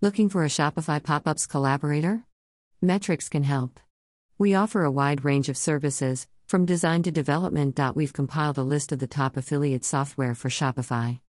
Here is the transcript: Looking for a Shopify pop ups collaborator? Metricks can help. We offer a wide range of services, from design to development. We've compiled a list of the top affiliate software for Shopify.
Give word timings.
Looking 0.00 0.28
for 0.28 0.44
a 0.44 0.48
Shopify 0.48 1.02
pop 1.02 1.26
ups 1.26 1.44
collaborator? 1.44 2.22
Metricks 2.80 3.28
can 3.28 3.42
help. 3.42 3.80
We 4.38 4.54
offer 4.54 4.84
a 4.84 4.92
wide 4.92 5.24
range 5.24 5.48
of 5.48 5.56
services, 5.56 6.28
from 6.46 6.64
design 6.66 7.02
to 7.02 7.10
development. 7.10 7.80
We've 7.96 8.12
compiled 8.12 8.58
a 8.58 8.62
list 8.62 8.92
of 8.92 9.00
the 9.00 9.08
top 9.08 9.36
affiliate 9.36 9.84
software 9.84 10.36
for 10.36 10.50
Shopify. 10.50 11.18